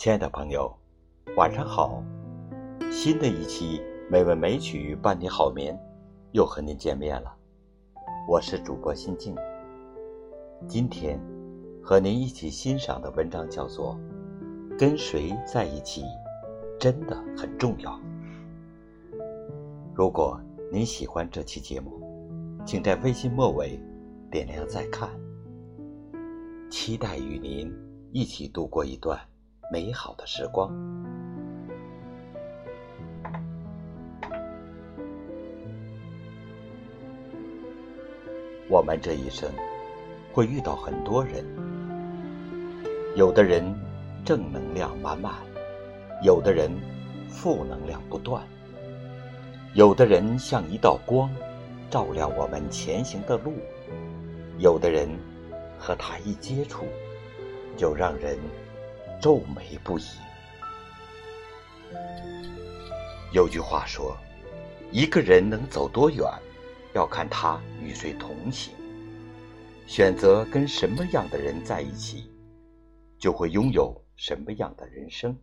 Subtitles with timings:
[0.00, 0.74] 亲爱的朋友，
[1.36, 2.02] 晚上好！
[2.90, 5.78] 新的一期美文美曲伴你好眠，
[6.32, 7.36] 又和您见面了。
[8.26, 9.36] 我是主播心静。
[10.66, 11.20] 今天
[11.82, 13.94] 和您一起欣赏的文章叫做
[14.78, 16.02] 《跟谁在一起
[16.78, 17.90] 真的很重要》。
[19.94, 20.40] 如果
[20.72, 22.00] 您喜欢这期节目，
[22.64, 23.78] 请在微信末尾
[24.30, 25.10] 点亮再看。
[26.70, 27.70] 期待与您
[28.12, 29.20] 一起度过一段。
[29.72, 30.68] 美好的时光。
[38.68, 39.48] 我们这一生
[40.32, 41.44] 会遇到很多人，
[43.14, 43.64] 有的人
[44.24, 45.34] 正能量满满，
[46.24, 46.68] 有的人
[47.28, 48.42] 负能量不断，
[49.74, 51.30] 有的人像一道光，
[51.88, 53.52] 照亮我们前行的路，
[54.58, 55.08] 有的人
[55.78, 56.86] 和他一接触，
[57.76, 58.36] 就让人。
[59.20, 60.04] 皱眉不已。
[63.32, 64.16] 有句话说
[64.90, 66.26] ：“一个人能走多远，
[66.94, 68.72] 要看他与谁同行。
[69.86, 72.30] 选择跟什么样的人在一起，
[73.18, 75.36] 就会拥有什么样的人生。”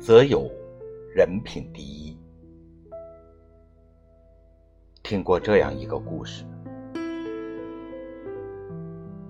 [0.00, 0.50] 则有
[1.14, 2.18] 人品第一。
[5.02, 6.44] 听过这样一个故事。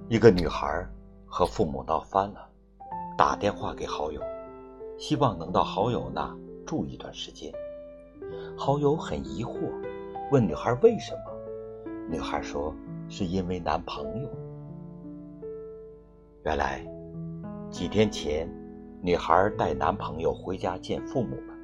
[0.08, 0.86] 一个女孩
[1.26, 2.48] 和父母闹翻了，
[3.18, 4.20] 打电话给好友，
[4.96, 6.32] 希望能到好友那
[6.64, 7.52] 住一段时间。
[8.56, 9.58] 好友很疑惑，
[10.30, 11.90] 问女孩为什么？
[12.08, 12.72] 女孩说
[13.08, 14.28] 是因为男朋友。
[16.44, 16.86] 原来
[17.68, 18.48] 几天前，
[19.02, 21.54] 女孩带男朋友回家见父母了。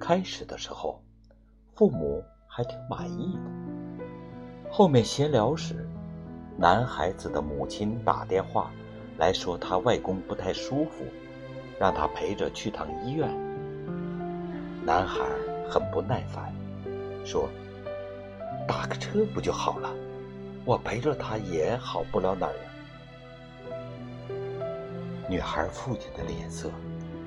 [0.00, 1.02] 开始的时候，
[1.74, 4.00] 父母还挺满意的。
[4.70, 5.86] 后面闲聊时。
[6.56, 8.70] 男孩子的母亲打电话
[9.18, 11.04] 来说，他外公不太舒服，
[11.78, 13.28] 让他陪着去趟医院。
[14.84, 15.20] 男孩
[15.68, 16.52] 很不耐烦，
[17.24, 17.48] 说
[18.68, 19.92] ：“打个车不就好了？
[20.64, 22.60] 我陪着他也好不了哪儿呀。”
[25.28, 26.70] 女孩父亲的脸色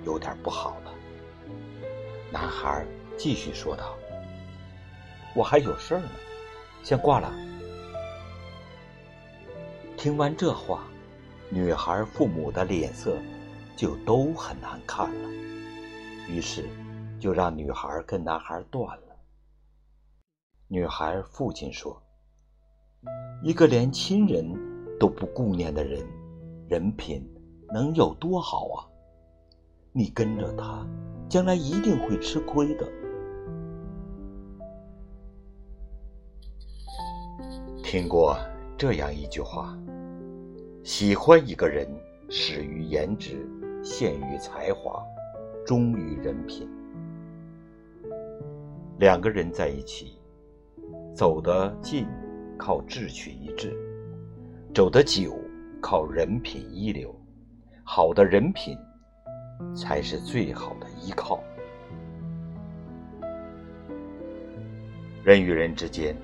[0.05, 0.91] 有点不好了。
[2.31, 2.85] 男孩
[3.17, 3.95] 继续说道
[5.35, 6.09] ：“我还有事儿呢，
[6.83, 7.33] 先挂了。”
[10.05, 10.83] 听完这话，
[11.49, 13.17] 女孩父母的脸色
[13.75, 15.29] 就都很难看了，
[16.29, 16.63] 于是
[17.19, 19.15] 就让女孩跟男孩断了。
[20.67, 21.99] 女孩父亲说
[23.41, 24.47] ：“一个连亲人
[24.99, 26.05] 都不顾念的人，
[26.69, 27.27] 人品
[27.73, 28.85] 能有多好啊？
[29.91, 30.85] 你跟着他，
[31.27, 32.87] 将来一定会吃亏的。”
[37.83, 38.37] 听过
[38.77, 39.77] 这样一句话。
[40.83, 41.87] 喜欢一个人，
[42.29, 43.47] 始于颜值，
[43.83, 45.01] 陷于才华，
[45.65, 46.69] 忠于人品。
[48.99, 50.19] 两个人在一起，
[51.13, 52.05] 走得近
[52.57, 53.73] 靠志趣一致，
[54.73, 55.37] 走得久
[55.81, 57.13] 靠人品一流。
[57.83, 58.77] 好的人品
[59.75, 61.39] 才是最好的依靠。
[65.23, 66.15] 人与人之间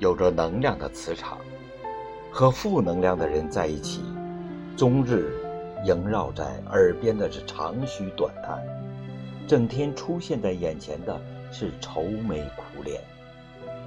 [0.00, 1.38] 有着能量的磁场。
[2.32, 4.00] 和负能量的人在一起，
[4.76, 5.34] 终日
[5.84, 8.62] 萦绕在耳边的是长吁短叹，
[9.46, 11.20] 整天出现在眼前的
[11.50, 13.02] 是愁眉苦脸，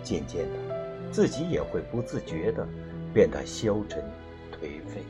[0.03, 2.67] 渐渐的，自己也会不自觉的
[3.13, 4.03] 变得消沉
[4.51, 5.01] 颓废。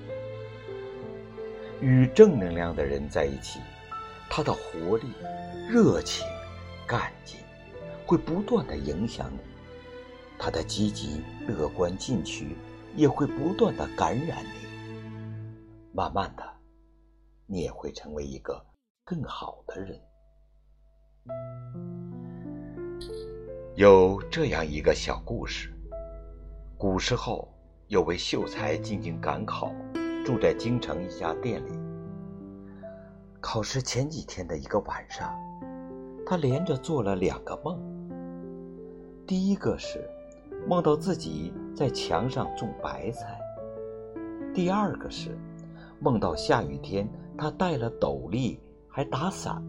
[1.82, 3.60] 与正能量的人在一起，
[4.30, 5.06] 他的活力、
[5.70, 6.26] 热情、
[6.88, 7.40] 干劲，
[8.06, 9.40] 会不断的影响你，
[10.38, 12.56] 他的积极、乐观、进取。
[12.96, 14.68] 也会不断的感染你，
[15.94, 16.44] 慢慢的，
[17.48, 18.64] 你也会成为一个
[19.04, 20.00] 更好的人。
[23.76, 25.74] 有这样一个小故事：
[26.78, 27.52] 古时候
[27.88, 29.74] 有位秀才进京赶考，
[30.24, 31.72] 住在京城一家店里。
[33.42, 35.36] 考试前几天的一个晚上，
[36.28, 37.82] 他连着做了两个梦。
[39.26, 40.08] 第一个是。
[40.68, 43.40] 梦到自己在墙上种白菜。
[44.54, 45.38] 第二个是
[46.00, 47.08] 梦到下雨天，
[47.38, 49.62] 他戴了斗笠还打伞。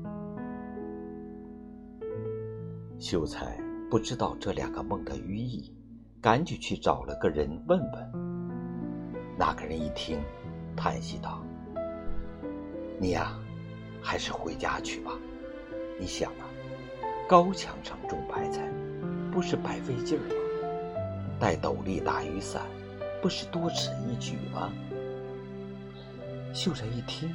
[2.99, 3.58] 秀才
[3.91, 5.75] 不知道这两个梦的寓意，
[6.20, 8.12] 赶紧去找了个人问问。
[9.37, 10.20] 那个人一听，
[10.76, 11.43] 叹息道
[13.00, 13.37] ：“你呀，
[14.00, 15.11] 还是回家去吧。
[15.99, 16.46] 你想啊，
[17.29, 18.62] 高墙上种白菜，
[19.32, 20.35] 不是白费劲儿吗？”
[21.44, 22.62] 戴斗笠打雨伞，
[23.20, 24.73] 不是多此一举吗？
[26.55, 27.35] 秀才一听，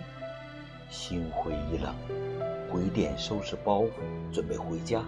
[0.89, 1.93] 心灰意冷，
[2.71, 3.91] 回店收拾包袱，
[4.33, 5.03] 准备回家。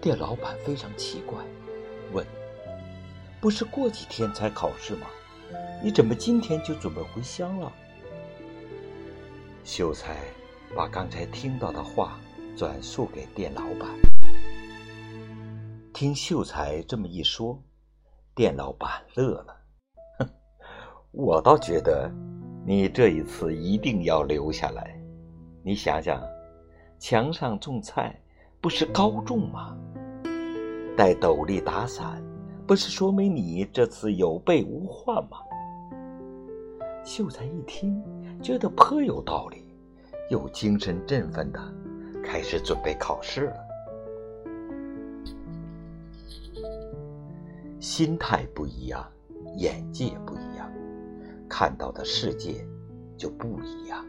[0.00, 1.36] 店老板非常奇怪，
[2.12, 2.24] 问
[3.42, 5.08] ：“不是过几天才考试吗？
[5.82, 7.72] 你怎么今天就准备回乡了？”
[9.66, 10.18] 秀才
[10.76, 12.20] 把刚才听到的话
[12.56, 13.90] 转述给店老板。
[15.98, 17.60] 听秀才这么一说，
[18.32, 19.56] 店老板乐了，
[20.20, 20.30] 哼，
[21.10, 22.08] 我倒觉得
[22.64, 24.96] 你这一次一定要留下来。
[25.64, 26.22] 你想想，
[27.00, 28.16] 墙上种菜
[28.60, 29.76] 不是高种吗？
[30.96, 32.22] 戴斗笠打伞，
[32.64, 35.38] 不是说明你这次有备无患吗？
[37.04, 38.00] 秀才一听，
[38.40, 39.64] 觉得颇有道理，
[40.30, 41.60] 又精神振奋的
[42.22, 43.67] 开始准备考试了。
[47.80, 49.08] 心态不一样，
[49.56, 50.68] 眼界不一样，
[51.48, 52.66] 看到的世界
[53.16, 54.04] 就不一样。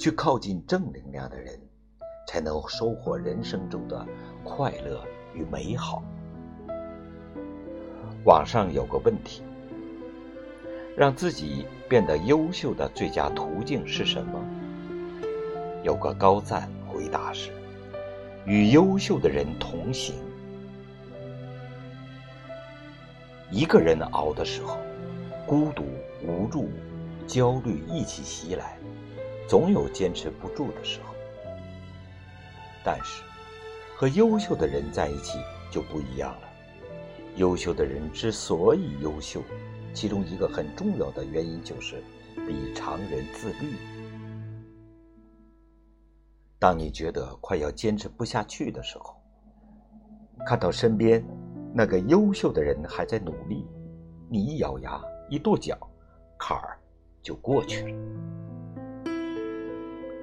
[0.00, 1.60] 去靠近正能量的人，
[2.26, 4.06] 才能收获人生中的
[4.42, 5.04] 快乐
[5.34, 6.02] 与美好。
[8.24, 9.42] 网上有个问题：
[10.96, 14.40] 让自己变得优秀的最佳途径是什么？
[15.84, 17.50] 有个高赞回答是：
[18.46, 20.14] 与优秀的人同行。
[23.52, 24.78] 一个人熬的时候，
[25.46, 25.84] 孤独、
[26.26, 26.70] 无助、
[27.26, 28.78] 焦虑一起袭来，
[29.46, 31.14] 总有坚持不住的时候。
[32.82, 33.22] 但是，
[33.94, 35.38] 和优秀的人在一起
[35.70, 36.48] 就不一样了。
[37.36, 39.42] 优秀的人之所以优秀，
[39.92, 42.02] 其中一个很重要的原因就是
[42.46, 43.74] 比常人自律。
[46.58, 49.14] 当你觉得快要坚持不下去的时候，
[50.46, 51.22] 看到身边。
[51.74, 53.66] 那个优秀的人还在努力，
[54.28, 55.74] 你一咬牙一跺脚，
[56.38, 56.78] 坎儿
[57.22, 57.98] 就过去了。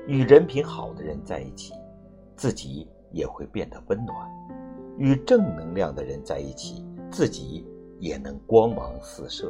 [0.06, 1.74] 与人品好的人在一起，
[2.36, 4.16] 自己也会变得温暖；
[4.98, 7.66] 与正能量的人在一起，自己
[7.98, 9.48] 也能光芒四射；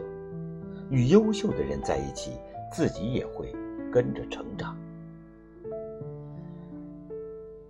[0.89, 2.31] 与优秀的人在一起，
[2.71, 3.53] 自己也会
[3.91, 4.77] 跟着成长。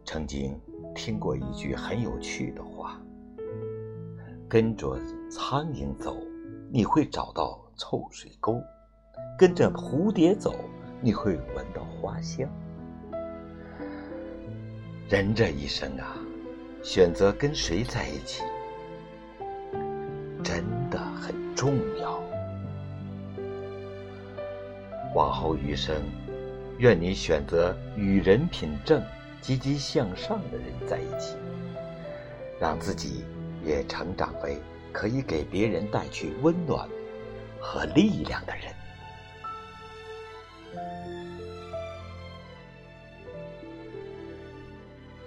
[0.05, 0.59] 曾经
[0.93, 3.01] 听过一句很有趣的话。
[4.49, 4.99] 跟着
[5.29, 6.17] 苍蝇走，
[6.71, 8.59] 你会找到臭水沟；
[9.37, 10.55] 跟着蝴蝶走，
[11.01, 12.49] 你会闻到花香。
[15.07, 16.17] 人这一生啊，
[16.81, 18.41] 选择跟谁在一起，
[20.43, 22.19] 真的很重要。
[25.13, 25.95] 往后余生，
[26.79, 28.99] 愿你选择与人品正、
[29.41, 31.35] 积极向上的人在一起，
[32.59, 33.23] 让自己。
[33.69, 34.60] 也成长为
[34.92, 36.89] 可以给别人带去温暖
[37.62, 38.74] 和力量的人。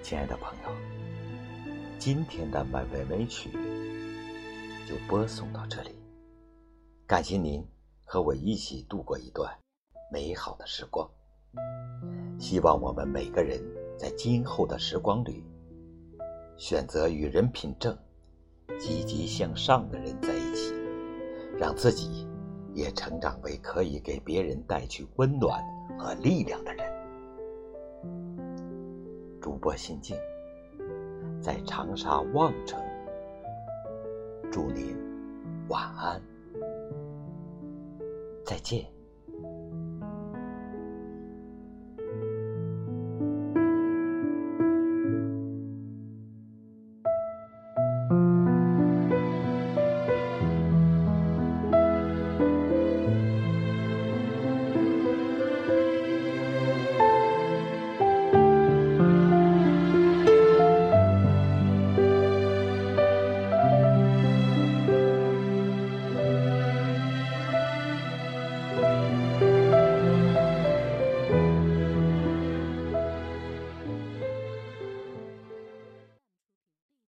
[0.02, 0.76] 亲爱的朋友，
[2.00, 3.48] 今天的美味美曲
[4.88, 5.90] 就播送到这里，
[7.06, 7.64] 感谢您
[8.04, 9.56] 和我一起度过一段
[10.12, 11.08] 美好的时光。
[12.40, 13.62] 希望我们每个人
[13.96, 15.44] 在今后的时光里，
[16.56, 17.96] 选择与人品正。
[18.78, 20.74] 积极向上的人在一起，
[21.58, 22.26] 让自己
[22.74, 25.62] 也成长为可以给别人带去温暖
[25.98, 26.84] 和力量的人。
[29.40, 30.16] 主播心静，
[31.40, 32.80] 在长沙望城，
[34.50, 34.96] 祝您
[35.68, 36.20] 晚安，
[38.44, 38.91] 再见。